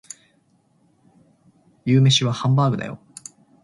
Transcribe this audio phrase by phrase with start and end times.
[1.85, 2.97] 夕食はハンバーグだよ